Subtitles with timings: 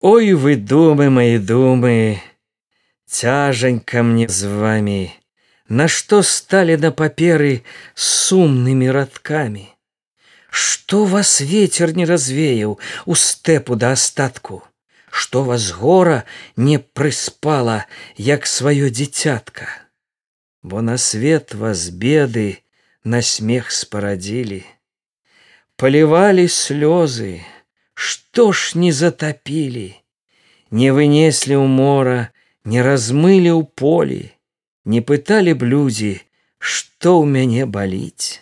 [0.00, 2.22] Ой вы думы мои думы,
[3.06, 5.12] Цяжанька мне з вами,
[5.68, 9.68] Нашто стали на паперы сумными радками?
[10.48, 14.64] Что вас ветер не развеял у степу до остатку?
[15.10, 16.24] Что вас гора
[16.56, 17.84] не прыспала,
[18.16, 19.68] як свое дитятка?
[20.62, 22.60] Бо на свет вас беды
[23.04, 24.64] на смех спородили,
[25.76, 27.42] Поливали слезы,
[28.00, 29.96] что ж не затопили,
[30.70, 32.30] Не вынесли у мора,
[32.64, 34.32] не размыли у полі,
[34.86, 36.24] Не пытали б людзі,
[36.56, 38.40] што ў мяне баліць,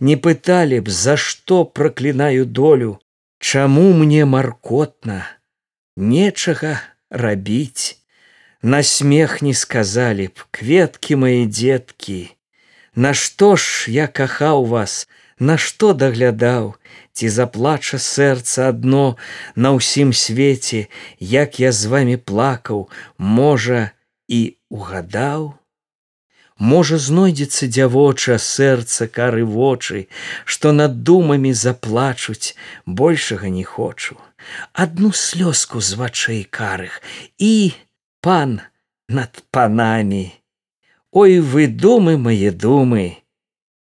[0.00, 2.98] Не пыталі б, за што праклинаю долю,
[3.38, 5.22] Чаму мне маркотна,
[5.94, 8.02] нечага рабіць,
[8.62, 12.34] На смех не сказалі б кветкі мои деткі,
[12.96, 15.06] Нашто ж я кахаў вас,
[15.38, 16.74] Нашто даглядаў,
[17.16, 19.16] ці заплача сэрца адно
[19.56, 20.86] на ўсім свеце,
[21.18, 23.96] як я з вами плакаў, можа
[24.28, 25.56] і угадаў.
[26.56, 30.08] Можа знойдзецца дзявоча сэрца кары вочы,
[30.44, 34.16] што над думамі заплачуць, большага не хочу.
[34.72, 37.00] Адну слёзку з вачэй карых
[37.38, 37.72] і
[38.20, 38.60] пан
[39.08, 40.32] над панамі.
[41.12, 43.24] Ой вы думы мае думы,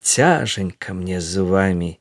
[0.03, 1.99] цяжанька мне з вами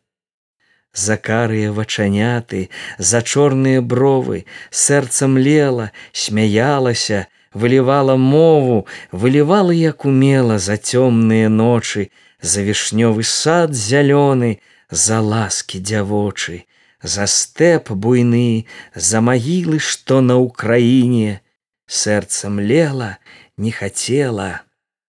[0.94, 10.77] за карыя вачаняты, за чорныя бровы, сэрцам лела, смяялася, вылівала мову, вылівала як умела за
[10.77, 16.66] цёмныя ночы, за вішнёвы сад зялёны, за ласкі дзявочы,
[17.02, 21.41] за стэп буйны, за магілы, што на ўкраіне,
[21.88, 23.17] сэрцам лела,
[23.57, 24.61] не хацела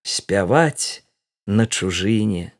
[0.03, 1.05] спяваць
[1.47, 2.53] на чужыне.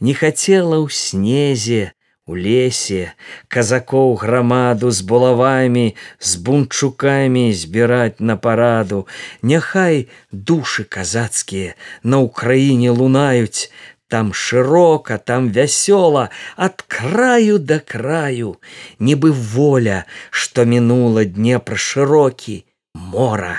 [0.00, 1.92] Не хацела ў снезе,
[2.28, 3.16] у лесе
[3.48, 5.84] казакоў грамаду з булавамі
[6.20, 9.06] з бунчукамі збіраць на параду.
[9.42, 11.72] Няхай душы казацкія
[12.04, 13.72] на ўкраіне лунаюць.
[14.12, 18.56] Там шырока там вясёла ад краю да краю.
[19.00, 22.60] Нібы воля што мінула днепр шырокі
[22.94, 23.56] мора.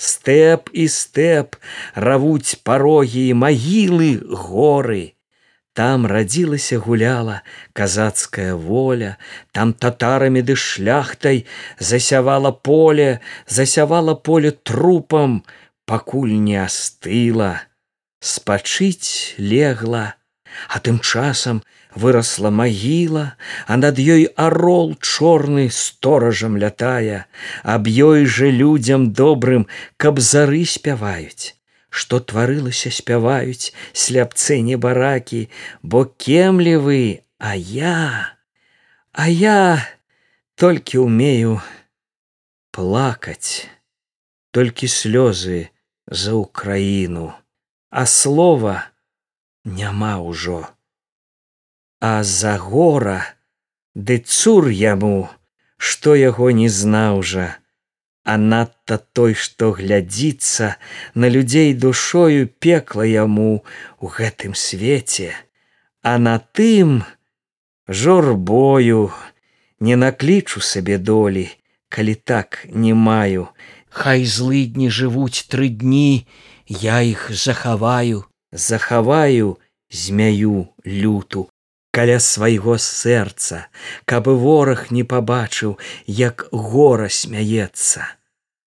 [0.00, 1.60] Стэп і стэп
[2.08, 4.10] равуць парогі магілы
[4.48, 5.17] горы
[5.78, 7.34] там радзілася гуляла
[7.72, 9.14] казацкая воля
[9.54, 11.44] там татарамі ды шляхтай
[11.78, 15.44] засявала поле засявала поле трупам
[15.86, 17.62] пакуль не астыла.
[18.18, 20.18] Спачыць легла
[20.66, 21.62] а тым часам
[21.94, 23.22] вырасла магіла
[23.66, 27.20] а над ёй арол чорны сторажам лятая
[27.62, 31.54] аб ёй жа людзям добрым каб зары спяваюць
[31.90, 35.48] што тварылася спяваюць сляпцы небаракі,
[35.82, 37.02] бо кемлі вы,
[37.38, 38.38] а я,
[39.18, 39.82] А я
[40.54, 41.58] толькі умею
[42.70, 43.66] плакаць,
[44.54, 45.74] толькі слёзы
[46.06, 47.34] за ўкраіну,
[47.90, 48.86] а слова
[49.66, 50.70] няма ўжо.
[51.98, 53.26] А за гора
[53.98, 55.26] ды цур яму,
[55.82, 57.57] што яго не знаў жа,
[58.28, 60.74] а надта той, што глядзіцца
[61.14, 63.64] на людзей душою пекла яму
[64.04, 65.32] у гэтым свеце,
[66.02, 67.00] а на тым
[67.88, 69.08] жорбою
[69.80, 71.48] не наклічу сабе долі,
[71.88, 73.48] калі так не маю,
[73.88, 76.28] Хай злыдні жывуць тры дні,
[76.68, 79.56] я іх захаваю, захаваю
[79.90, 81.48] змяю люту.
[81.90, 83.64] Каля свайго сэрца,
[84.04, 88.17] каб вораг не пабачыў, як гора смяецца.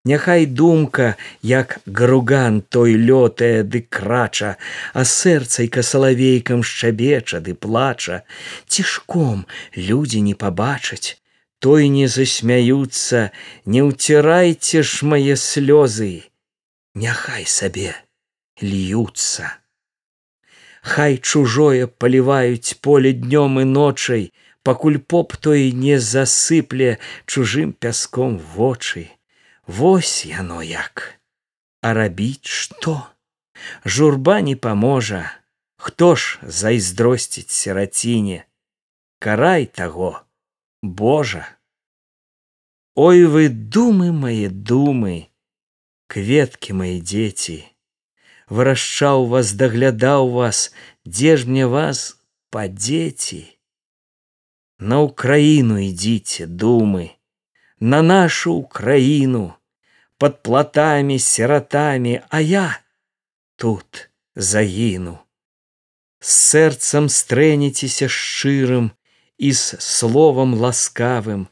[0.04, 4.58] Няхай думка, як груган той лётае ды крача,
[4.94, 8.24] а сэрцайка салавейкам шчабеча ды плача,
[8.66, 9.46] цішком
[9.78, 11.22] людзі не пабачаць,
[11.62, 13.30] той не засмяюцца,
[13.66, 16.26] не ўцірайце ж мае слёзы,
[16.94, 17.94] Няхай сабе
[18.60, 19.54] льюцца.
[20.82, 29.08] Хай чужое паліваюць поле днём і ночай, пакуль поп той не засыпле чужым пяском вочы.
[29.72, 31.22] Вось яно як.
[31.82, 33.08] А рабіць што?
[33.86, 35.22] Журба не паможа,
[35.82, 38.46] Хто ж зайздросціць сераціне,
[39.20, 40.22] Карай таго,
[40.84, 41.48] Божа.
[42.96, 45.14] Ой вы думы мае думы,
[46.06, 47.58] кветкі мои дзеці,
[48.46, 50.70] вырашчаў вас, даглядаў вас,
[51.08, 52.04] дзе ж мне вас
[52.52, 53.42] падзеці.
[54.78, 57.10] На ўкраіну ідзіце думы,
[57.80, 59.58] на нашу Украіну,
[60.22, 62.80] под плотами сиротами, а я
[63.56, 65.18] тут загіну.
[66.20, 68.92] С сэрцам стрэніцеся шчырым
[69.42, 71.48] і з словам ласкавым,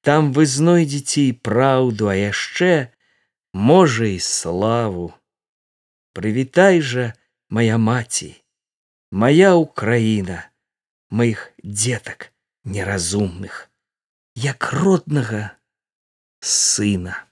[0.00, 2.96] там вы знойдзеце і праўду, а яшчэ
[3.52, 5.12] можа і славу.
[6.16, 7.12] Прывітай жа,
[7.52, 8.32] моя маці,
[9.12, 10.48] моя Украіна,
[11.10, 12.32] моих дзетак
[12.64, 13.68] неразумных,
[14.32, 15.52] як роднага
[16.40, 17.28] сына.